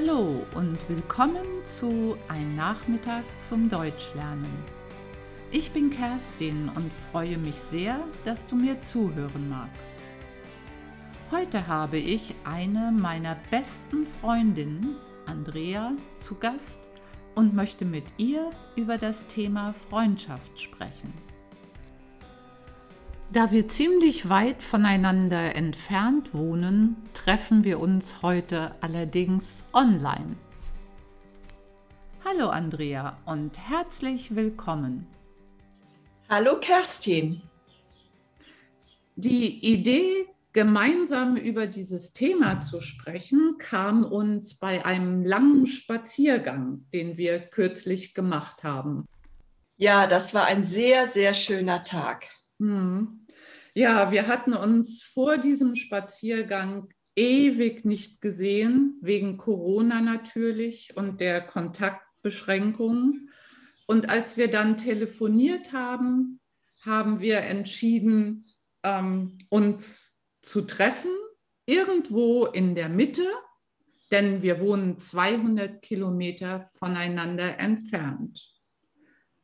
[0.00, 4.48] Hallo und willkommen zu Ein Nachmittag zum Deutschlernen.
[5.50, 9.94] Ich bin Kerstin und freue mich sehr, dass du mir zuhören magst.
[11.30, 14.96] Heute habe ich eine meiner besten Freundinnen,
[15.26, 16.80] Andrea, zu Gast
[17.34, 21.12] und möchte mit ihr über das Thema Freundschaft sprechen.
[23.32, 30.36] Da wir ziemlich weit voneinander entfernt wohnen, treffen wir uns heute allerdings online.
[32.24, 35.06] Hallo Andrea und herzlich willkommen.
[36.28, 37.40] Hallo Kerstin.
[39.14, 47.16] Die Idee, gemeinsam über dieses Thema zu sprechen, kam uns bei einem langen Spaziergang, den
[47.16, 49.06] wir kürzlich gemacht haben.
[49.76, 52.26] Ja, das war ein sehr, sehr schöner Tag.
[52.60, 53.26] Hm.
[53.74, 61.40] Ja, wir hatten uns vor diesem Spaziergang ewig nicht gesehen, wegen Corona natürlich und der
[61.40, 63.30] Kontaktbeschränkungen.
[63.86, 66.40] Und als wir dann telefoniert haben,
[66.82, 68.44] haben wir entschieden,
[68.82, 71.10] ähm, uns zu treffen,
[71.66, 73.26] irgendwo in der Mitte,
[74.10, 78.49] denn wir wohnen 200 Kilometer voneinander entfernt.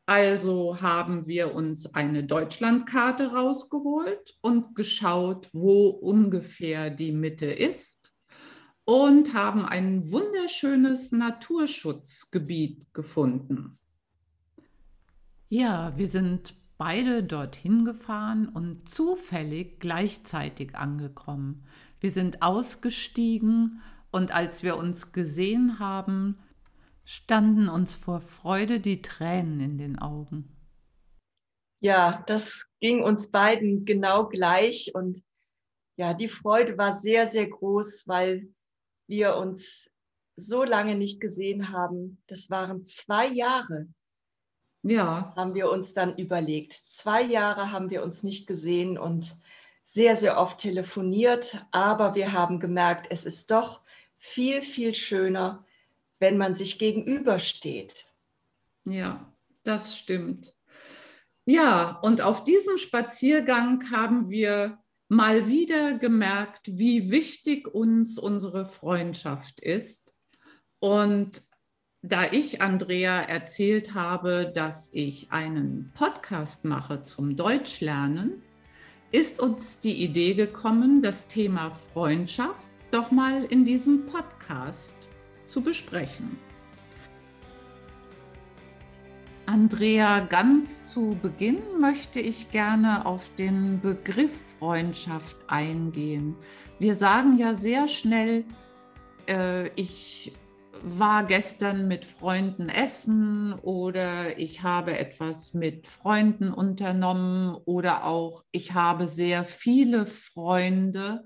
[0.06, 8.14] Also haben wir uns eine Deutschlandkarte rausgeholt und geschaut, wo ungefähr die Mitte ist
[8.84, 13.80] und haben ein wunderschönes Naturschutzgebiet gefunden.
[15.48, 21.64] Ja, wir sind beide dorthin gefahren und zufällig gleichzeitig angekommen.
[21.98, 23.80] Wir sind ausgestiegen
[24.12, 26.38] und als wir uns gesehen haben,
[27.06, 30.52] standen uns vor Freude die Tränen in den Augen.
[31.80, 35.22] Ja, das ging uns beiden genau gleich und
[35.96, 38.48] ja, die Freude war sehr, sehr groß, weil
[39.06, 39.90] wir uns
[40.34, 42.20] so lange nicht gesehen haben.
[42.26, 43.86] Das waren zwei Jahre.
[44.82, 45.32] Ja.
[45.36, 46.72] Haben wir uns dann überlegt.
[46.72, 49.36] Zwei Jahre haben wir uns nicht gesehen und
[49.84, 53.82] sehr, sehr oft telefoniert, aber wir haben gemerkt, es ist doch
[54.16, 55.64] viel, viel schöner,
[56.18, 58.06] wenn man sich gegenübersteht.
[58.84, 59.32] Ja,
[59.64, 60.54] das stimmt.
[61.44, 64.78] Ja, und auf diesem Spaziergang haben wir
[65.08, 70.12] mal wieder gemerkt, wie wichtig uns unsere Freundschaft ist.
[70.80, 71.42] Und
[72.02, 78.42] da ich Andrea erzählt habe, dass ich einen Podcast mache zum Deutschlernen,
[79.12, 85.08] ist uns die Idee gekommen, das Thema Freundschaft doch mal in diesem Podcast
[85.46, 86.38] zu besprechen.
[89.46, 96.34] Andrea, ganz zu Beginn möchte ich gerne auf den Begriff Freundschaft eingehen.
[96.80, 98.44] Wir sagen ja sehr schnell,
[99.28, 100.32] äh, ich
[100.82, 108.74] war gestern mit Freunden essen oder ich habe etwas mit Freunden unternommen oder auch ich
[108.74, 111.24] habe sehr viele Freunde.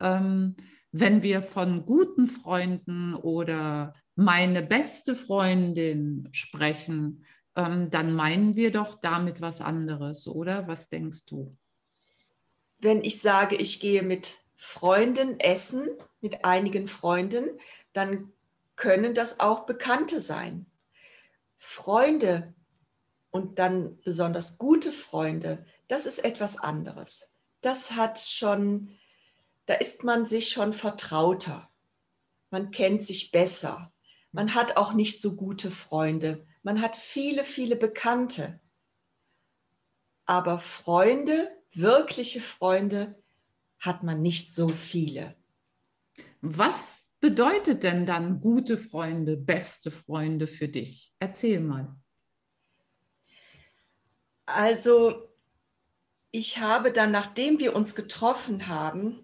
[0.00, 0.56] Ähm,
[0.96, 9.00] wenn wir von guten Freunden oder meine beste Freundin sprechen, ähm, dann meinen wir doch
[9.00, 10.68] damit was anderes, oder?
[10.68, 11.56] Was denkst du?
[12.78, 15.88] Wenn ich sage, ich gehe mit Freunden essen,
[16.20, 17.58] mit einigen Freunden,
[17.92, 18.32] dann
[18.76, 20.64] können das auch Bekannte sein.
[21.56, 22.54] Freunde
[23.30, 27.32] und dann besonders gute Freunde, das ist etwas anderes.
[27.62, 28.96] Das hat schon
[29.66, 31.70] da ist man sich schon vertrauter.
[32.50, 33.92] Man kennt sich besser.
[34.32, 36.46] Man hat auch nicht so gute Freunde.
[36.62, 38.60] Man hat viele, viele Bekannte.
[40.26, 43.22] Aber Freunde, wirkliche Freunde,
[43.78, 45.36] hat man nicht so viele.
[46.40, 51.14] Was bedeutet denn dann gute Freunde, beste Freunde für dich?
[51.18, 51.94] Erzähl mal.
[54.46, 55.28] Also,
[56.30, 59.23] ich habe dann, nachdem wir uns getroffen haben,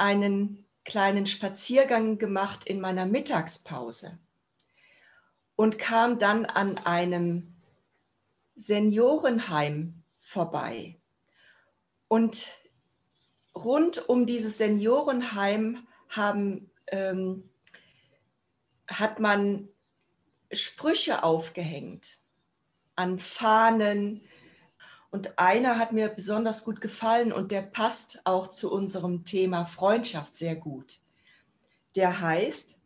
[0.00, 4.18] einen kleinen Spaziergang gemacht in meiner Mittagspause
[5.56, 7.54] und kam dann an einem
[8.56, 10.96] Seniorenheim vorbei.
[12.08, 12.48] Und
[13.54, 17.48] rund um dieses Seniorenheim haben, ähm,
[18.88, 19.68] hat man
[20.50, 22.18] Sprüche aufgehängt
[22.96, 24.22] an Fahnen,
[25.10, 30.36] und einer hat mir besonders gut gefallen und der passt auch zu unserem Thema Freundschaft
[30.36, 31.00] sehr gut.
[31.96, 32.78] Der heißt,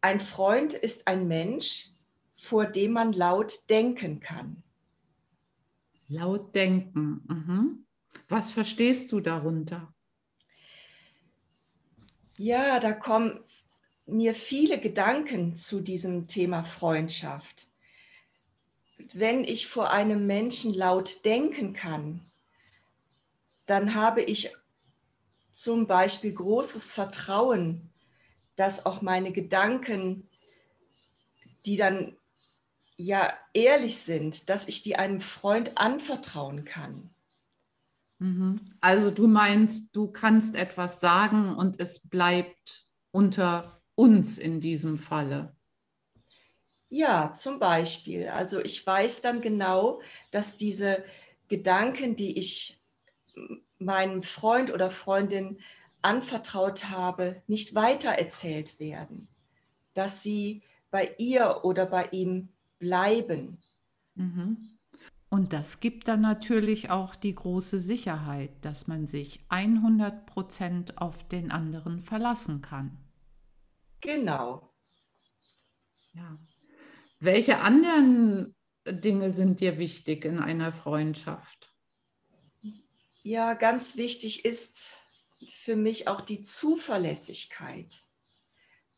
[0.00, 1.90] ein Freund ist ein Mensch,
[2.36, 4.62] vor dem man laut denken kann.
[6.08, 7.22] Laut denken.
[7.28, 7.86] Mhm.
[8.28, 9.92] Was verstehst du darunter?
[12.38, 13.40] Ja, da kommt
[14.06, 17.71] mir viele Gedanken zu diesem Thema Freundschaft.
[19.12, 22.20] Wenn ich vor einem Menschen laut denken kann,
[23.66, 24.52] dann habe ich
[25.50, 27.90] zum Beispiel großes Vertrauen,
[28.56, 30.28] dass auch meine Gedanken,
[31.64, 32.16] die dann
[32.96, 37.10] ja ehrlich sind, dass ich die einem Freund anvertrauen kann.
[38.18, 38.60] Mhm.
[38.80, 45.56] Also du meinst, du kannst etwas sagen und es bleibt unter uns in diesem Falle.
[46.94, 48.28] Ja, zum Beispiel.
[48.28, 51.02] Also ich weiß dann genau, dass diese
[51.48, 52.76] Gedanken, die ich
[53.78, 55.58] meinem Freund oder Freundin
[56.02, 59.26] anvertraut habe, nicht weitererzählt werden,
[59.94, 63.62] dass sie bei ihr oder bei ihm bleiben.
[64.14, 64.76] Mhm.
[65.30, 71.26] Und das gibt dann natürlich auch die große Sicherheit, dass man sich 100 Prozent auf
[71.26, 72.98] den anderen verlassen kann.
[74.02, 74.74] Genau.
[76.12, 76.38] Ja.
[77.24, 81.72] Welche anderen Dinge sind dir wichtig in einer Freundschaft?
[83.22, 84.96] Ja, ganz wichtig ist
[85.48, 87.94] für mich auch die Zuverlässigkeit,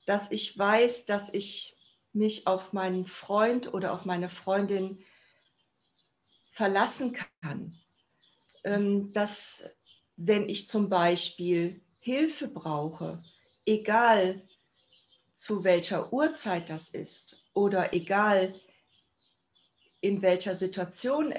[0.06, 1.76] dass ich weiß, dass ich
[2.14, 5.04] mich auf meinen Freund oder auf meine Freundin
[6.50, 7.78] verlassen kann.
[8.64, 9.68] Ähm, dass
[10.16, 13.22] wenn ich zum Beispiel Hilfe brauche,
[13.66, 14.48] egal
[15.34, 18.54] zu welcher Uhrzeit das ist oder egal
[20.00, 21.32] in welcher Situation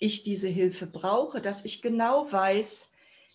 [0.00, 2.90] ich diese Hilfe brauche, dass ich genau weiß,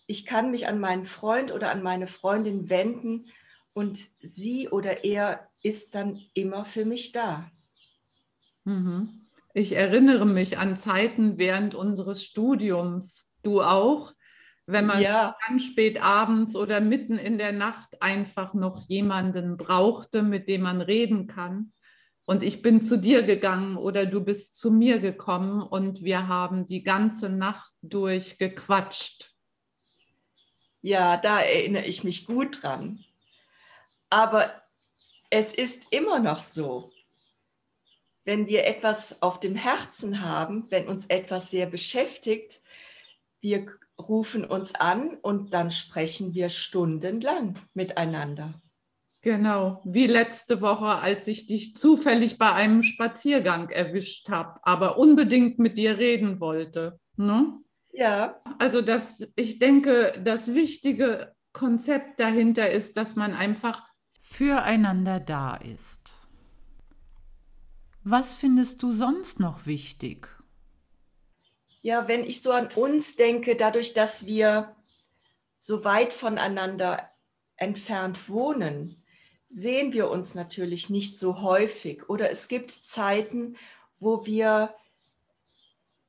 [0.08, 3.28] ich kann mich an meinen Freund oder an meine Freundin wenden
[3.74, 7.50] und sie oder er ist dann immer für mich da.
[8.66, 9.22] Mhm.
[9.54, 14.14] Ich erinnere mich an Zeiten während unseres Studiums, du auch,
[14.66, 15.36] wenn man ja.
[15.48, 20.82] ganz spät abends oder mitten in der Nacht einfach noch jemanden brauchte, mit dem man
[20.82, 21.72] reden kann.
[22.26, 26.66] Und ich bin zu dir gegangen oder du bist zu mir gekommen und wir haben
[26.66, 29.36] die ganze Nacht durch gequatscht.
[30.82, 33.04] Ja, da erinnere ich mich gut dran.
[34.10, 34.64] Aber
[35.30, 36.92] es ist immer noch so
[38.26, 42.62] wenn wir etwas auf dem Herzen haben, wenn uns etwas sehr beschäftigt,
[43.40, 43.68] wir
[44.00, 48.60] rufen uns an und dann sprechen wir stundenlang miteinander.
[49.26, 55.58] Genau, wie letzte Woche, als ich dich zufällig bei einem Spaziergang erwischt habe, aber unbedingt
[55.58, 57.00] mit dir reden wollte.
[57.18, 57.58] Ne?
[57.92, 58.40] Ja.
[58.60, 63.82] Also das, ich denke, das wichtige Konzept dahinter ist, dass man einfach
[64.22, 66.12] füreinander da ist.
[68.04, 70.28] Was findest du sonst noch wichtig?
[71.82, 74.76] Ja, wenn ich so an uns denke, dadurch, dass wir
[75.58, 77.10] so weit voneinander
[77.56, 79.02] entfernt wohnen,
[79.48, 82.10] sehen wir uns natürlich nicht so häufig.
[82.10, 83.58] Oder es gibt Zeiten,
[84.00, 84.76] wo wir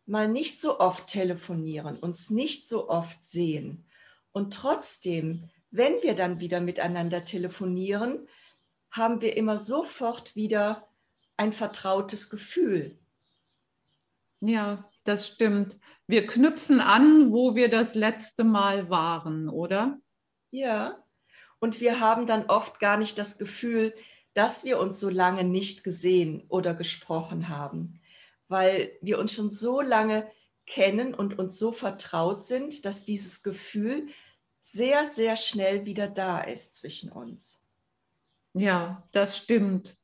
[0.06, 3.84] mal nicht so oft telefonieren, uns nicht so oft sehen.
[4.32, 8.28] Und trotzdem, wenn wir dann wieder miteinander telefonieren,
[8.90, 10.88] haben wir immer sofort wieder
[11.36, 12.98] ein vertrautes Gefühl.
[14.40, 15.78] Ja, das stimmt.
[16.06, 19.98] Wir knüpfen an, wo wir das letzte Mal waren, oder?
[20.50, 21.02] Ja,
[21.66, 23.92] und wir haben dann oft gar nicht das Gefühl,
[24.34, 28.00] dass wir uns so lange nicht gesehen oder gesprochen haben,
[28.46, 30.30] weil wir uns schon so lange
[30.64, 34.06] kennen und uns so vertraut sind, dass dieses Gefühl
[34.60, 37.66] sehr, sehr schnell wieder da ist zwischen uns.
[38.54, 39.96] Ja, das stimmt.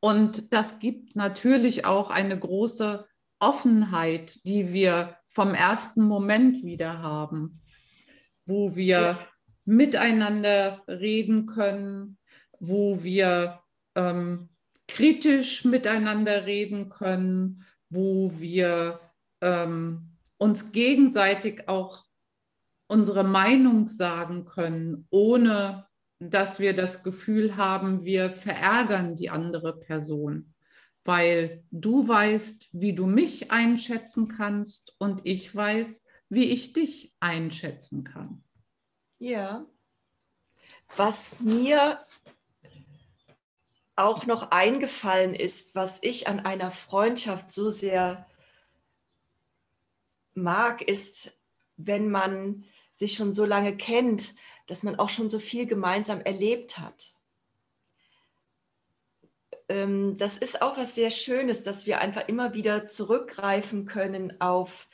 [0.00, 3.06] Und das gibt natürlich auch eine große
[3.38, 7.52] Offenheit, die wir vom ersten Moment wieder haben,
[8.46, 9.28] wo wir ja.
[9.64, 12.18] Miteinander reden können,
[12.58, 13.60] wo wir
[13.94, 14.48] ähm,
[14.88, 19.00] kritisch miteinander reden können, wo wir
[19.40, 22.04] ähm, uns gegenseitig auch
[22.88, 25.86] unsere Meinung sagen können, ohne
[26.18, 30.54] dass wir das Gefühl haben, wir verärgern die andere Person,
[31.04, 38.04] weil du weißt, wie du mich einschätzen kannst und ich weiß, wie ich dich einschätzen
[38.04, 38.44] kann.
[39.22, 39.64] Ja.
[40.96, 42.04] Was mir
[43.94, 48.26] auch noch eingefallen ist, was ich an einer Freundschaft so sehr
[50.34, 51.38] mag, ist,
[51.76, 54.34] wenn man sich schon so lange kennt,
[54.66, 57.14] dass man auch schon so viel gemeinsam erlebt hat.
[59.68, 64.88] Ähm, das ist auch was sehr Schönes, dass wir einfach immer wieder zurückgreifen können auf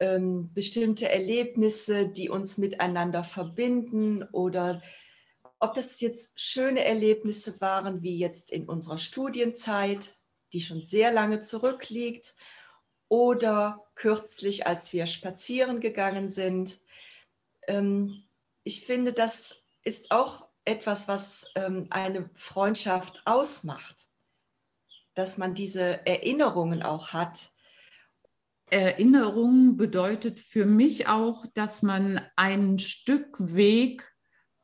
[0.00, 4.82] ähm, bestimmte Erlebnisse, die uns miteinander verbinden oder
[5.60, 10.16] ob das jetzt schöne Erlebnisse waren, wie jetzt in unserer Studienzeit,
[10.52, 12.34] die schon sehr lange zurückliegt,
[13.08, 16.80] oder kürzlich, als wir spazieren gegangen sind.
[17.68, 18.24] Ähm,
[18.64, 24.08] ich finde, das ist auch etwas, was ähm, eine Freundschaft ausmacht,
[25.14, 27.52] dass man diese Erinnerungen auch hat.
[28.70, 34.10] Erinnerung bedeutet für mich auch, dass man ein Stück Weg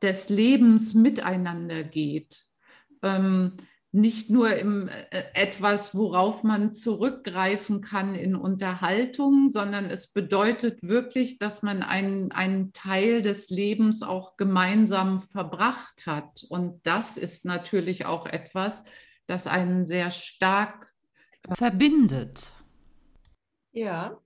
[0.02, 2.45] des Lebens miteinander geht.
[3.02, 3.57] Ähm,
[3.92, 11.38] nicht nur im, äh, etwas, worauf man zurückgreifen kann in Unterhaltung, sondern es bedeutet wirklich,
[11.38, 16.45] dass man einen, einen Teil des Lebens auch gemeinsam verbracht hat.
[16.49, 18.85] Und das ist natürlich auch etwas,
[19.26, 20.92] das einen sehr stark
[21.49, 22.52] äh, verbindet.
[23.73, 24.21] Ja.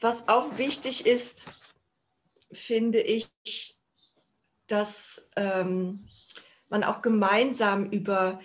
[0.00, 1.48] Was auch wichtig ist,
[2.52, 3.30] finde ich,
[4.66, 6.08] dass ähm,
[6.68, 8.40] man auch gemeinsam über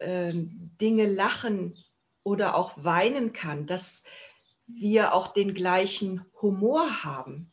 [0.00, 1.76] ähm, Dinge lachen
[2.22, 4.04] oder auch weinen kann, dass
[4.66, 7.52] wir auch den gleichen Humor haben,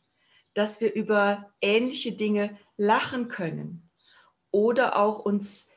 [0.54, 3.90] dass wir über ähnliche Dinge lachen können
[4.50, 5.70] oder auch uns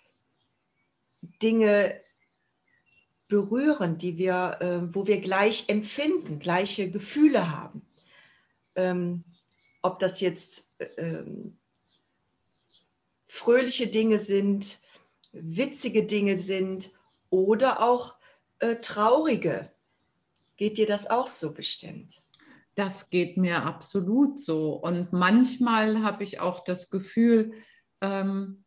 [1.42, 2.00] Dinge
[3.30, 7.84] berühren, die wir, äh, wo wir gleich empfinden, gleiche Gefühle haben.
[8.76, 9.24] Ähm,
[9.82, 11.24] ob das jetzt äh,
[13.28, 14.80] fröhliche Dinge sind,
[15.32, 16.90] witzige Dinge sind
[17.30, 18.16] oder auch
[18.60, 19.72] äh, traurige.
[20.58, 22.22] Geht dir das auch so bestimmt?
[22.76, 24.74] Das geht mir absolut so.
[24.74, 27.54] Und manchmal habe ich auch das Gefühl,
[28.02, 28.64] ähm,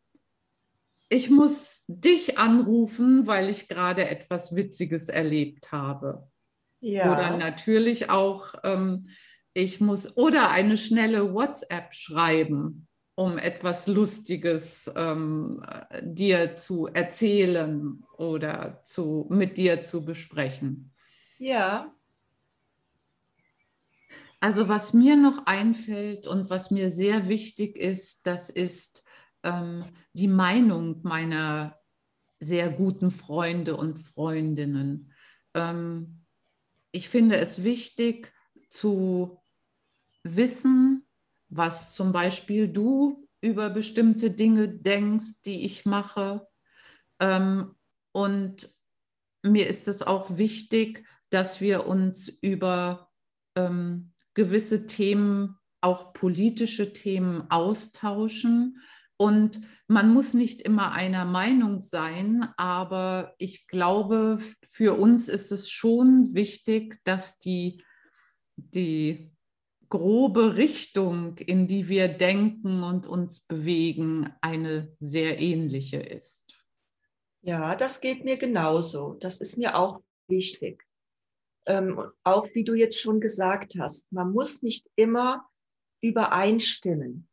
[1.13, 6.27] ich muss dich anrufen, weil ich gerade etwas Witziges erlebt habe.
[6.81, 7.13] Ja.
[7.13, 9.09] Oder natürlich auch, ähm,
[9.53, 15.63] ich muss oder eine schnelle WhatsApp schreiben um etwas Lustiges ähm,
[16.01, 20.93] dir zu erzählen oder zu, mit dir zu besprechen.
[21.39, 21.95] Ja.
[24.41, 29.05] Also was mir noch einfällt und was mir sehr wichtig ist, das ist
[29.43, 31.79] ähm, die Meinung meiner
[32.41, 35.13] sehr guten Freunde und Freundinnen.
[35.55, 36.25] Ähm,
[36.91, 38.33] ich finde es wichtig
[38.69, 39.43] zu
[40.23, 41.07] wissen,
[41.49, 46.47] was zum Beispiel du über bestimmte Dinge denkst, die ich mache.
[47.21, 47.75] Ähm,
[48.13, 48.69] und
[49.43, 53.11] mir ist es auch wichtig, dass wir uns über
[53.57, 58.81] ähm, gewisse Themen, auch politische Themen austauschen.
[59.23, 65.71] Und man muss nicht immer einer Meinung sein, aber ich glaube, für uns ist es
[65.71, 67.85] schon wichtig, dass die,
[68.57, 69.31] die
[69.89, 76.57] grobe Richtung, in die wir denken und uns bewegen, eine sehr ähnliche ist.
[77.43, 79.15] Ja, das geht mir genauso.
[79.21, 80.85] Das ist mir auch wichtig.
[81.67, 85.49] Ähm, auch wie du jetzt schon gesagt hast, man muss nicht immer
[86.01, 87.29] übereinstimmen.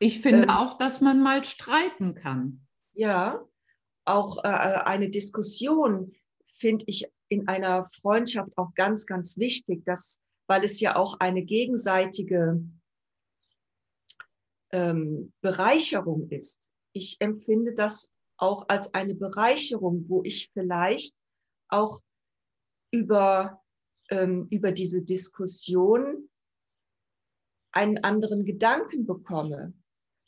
[0.00, 2.66] Ich finde ähm, auch, dass man mal streiten kann.
[2.92, 3.44] Ja,
[4.04, 6.12] auch äh, eine Diskussion
[6.52, 11.44] finde ich in einer Freundschaft auch ganz, ganz wichtig, dass weil es ja auch eine
[11.44, 12.60] gegenseitige
[14.72, 16.68] ähm, Bereicherung ist.
[16.92, 21.14] Ich empfinde das auch als eine Bereicherung, wo ich vielleicht
[21.68, 22.00] auch
[22.90, 23.62] über,
[24.10, 26.28] ähm, über diese Diskussion
[27.70, 29.72] einen anderen Gedanken bekomme,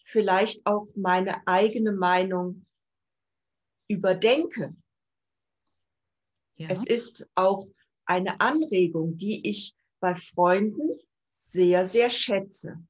[0.05, 2.65] vielleicht auch meine eigene Meinung
[3.89, 4.75] überdenke.
[6.57, 6.69] Ja.
[6.69, 7.67] Es ist auch
[8.07, 10.91] eine Anregung, die ich bei Freunden
[11.31, 12.83] sehr, sehr schätze.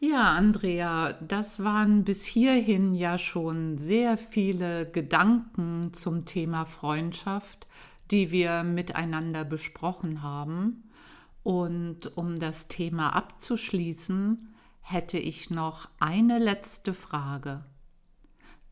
[0.00, 7.66] Ja, Andrea, das waren bis hierhin ja schon sehr viele Gedanken zum Thema Freundschaft,
[8.12, 10.88] die wir miteinander besprochen haben.
[11.42, 14.54] Und um das Thema abzuschließen,
[14.90, 17.64] hätte ich noch eine letzte Frage.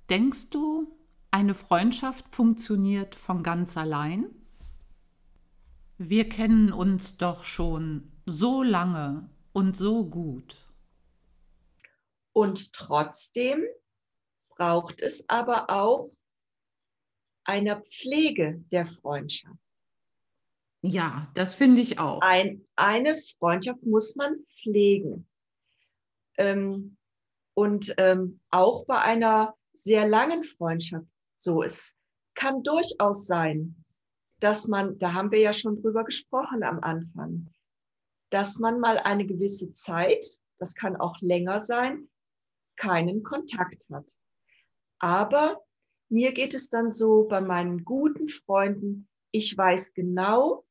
[0.08, 0.96] Denkst du,
[1.30, 4.34] eine Freundschaft funktioniert von ganz allein?
[5.98, 10.56] Wir kennen uns doch schon so lange und so gut.
[12.32, 13.64] Und trotzdem
[14.48, 16.10] braucht es aber auch
[17.44, 19.56] einer Pflege der Freundschaft.
[20.82, 22.20] Ja, das finde ich auch.
[22.22, 25.26] Ein, eine Freundschaft muss man pflegen.
[26.38, 26.96] Ähm,
[27.54, 31.62] und ähm, auch bei einer sehr langen Freundschaft so.
[31.62, 31.96] Es
[32.34, 33.84] kann durchaus sein,
[34.40, 37.48] dass man, da haben wir ja schon drüber gesprochen am Anfang,
[38.30, 42.08] dass man mal eine gewisse Zeit das kann auch länger sein,
[42.76, 44.16] keinen Kontakt hat.
[44.98, 45.62] Aber
[46.08, 50.64] mir geht es dann so bei meinen guten Freunden, ich weiß genau,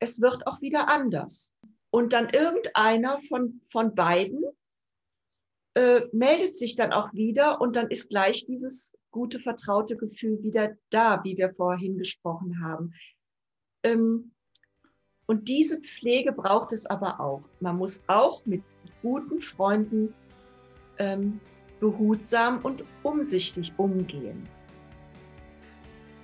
[0.00, 1.54] es wird auch wieder anders.
[1.90, 4.44] Und dann irgendeiner von, von beiden
[5.74, 10.76] äh, meldet sich dann auch wieder und dann ist gleich dieses gute, vertraute Gefühl wieder
[10.90, 12.94] da, wie wir vorhin gesprochen haben.
[13.82, 14.32] Ähm,
[15.26, 17.42] und diese Pflege braucht es aber auch.
[17.60, 18.62] Man muss auch mit
[19.00, 20.12] guten Freunden
[20.98, 21.40] ähm,
[21.78, 24.42] behutsam und umsichtig umgehen.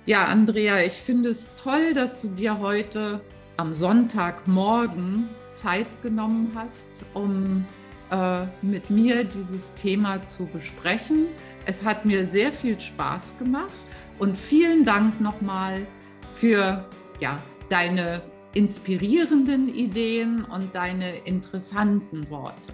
[0.05, 3.21] Ja, Andrea, ich finde es toll, dass du dir heute
[3.57, 7.65] am Sonntagmorgen Zeit genommen hast, um
[8.11, 11.27] äh, mit mir dieses Thema zu besprechen.
[11.65, 13.73] Es hat mir sehr viel Spaß gemacht
[14.19, 15.85] und vielen Dank nochmal
[16.33, 16.85] für
[17.19, 17.37] ja,
[17.69, 18.21] deine
[18.53, 22.73] inspirierenden Ideen und deine interessanten Worte.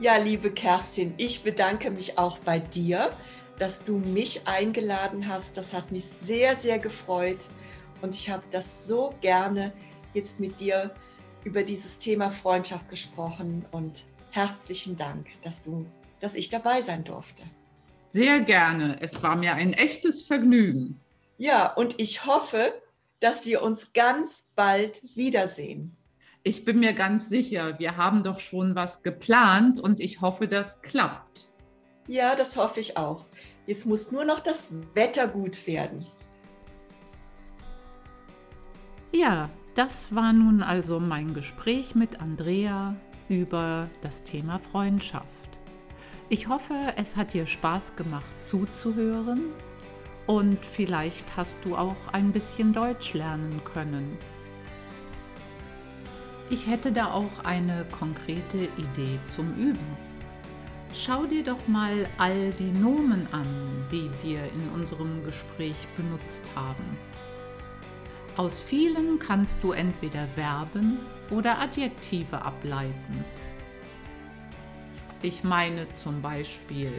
[0.00, 3.10] Ja, liebe Kerstin, ich bedanke mich auch bei dir,
[3.58, 5.56] dass du mich eingeladen hast.
[5.56, 7.44] Das hat mich sehr, sehr gefreut
[8.00, 9.72] und ich habe das so gerne
[10.14, 10.92] jetzt mit dir
[11.44, 15.86] über dieses Thema Freundschaft gesprochen und herzlichen Dank, dass du,
[16.20, 17.42] dass ich dabei sein durfte.
[18.02, 18.96] Sehr gerne.
[19.00, 21.00] Es war mir ein echtes Vergnügen.
[21.36, 22.72] Ja, und ich hoffe,
[23.20, 25.96] dass wir uns ganz bald wiedersehen.
[26.42, 30.80] Ich bin mir ganz sicher, wir haben doch schon was geplant und ich hoffe, das
[30.82, 31.48] klappt.
[32.06, 33.26] Ja, das hoffe ich auch.
[33.66, 36.06] Jetzt muss nur noch das Wetter gut werden.
[39.12, 42.96] Ja, das war nun also mein Gespräch mit Andrea
[43.28, 45.28] über das Thema Freundschaft.
[46.28, 49.38] Ich hoffe, es hat dir Spaß gemacht zuzuhören
[50.26, 54.18] und vielleicht hast du auch ein bisschen Deutsch lernen können.
[56.50, 59.96] Ich hätte da auch eine konkrete Idee zum Üben.
[60.92, 63.46] Schau dir doch mal all die Nomen an,
[63.92, 66.98] die wir in unserem Gespräch benutzt haben.
[68.38, 73.24] Aus vielen kannst du entweder Verben oder Adjektive ableiten.
[75.20, 76.92] Ich meine zum Beispiel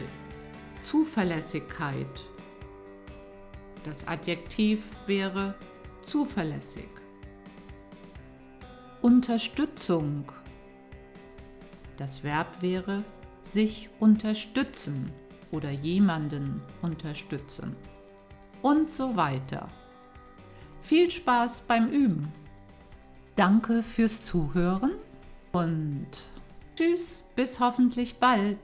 [0.82, 2.06] Zuverlässigkeit
[3.84, 5.54] das Adjektiv wäre
[6.02, 6.88] zuverlässig.
[9.00, 10.30] Unterstützung.
[11.96, 13.02] Das Verb wäre
[13.42, 15.10] sich unterstützen
[15.50, 17.74] oder jemanden unterstützen.
[18.60, 19.66] Und so weiter.
[20.82, 22.32] Viel Spaß beim Üben.
[23.36, 24.92] Danke fürs Zuhören
[25.52, 26.08] und
[26.76, 28.58] tschüss, bis hoffentlich bald.